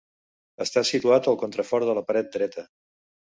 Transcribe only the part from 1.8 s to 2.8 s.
de la paret dreta.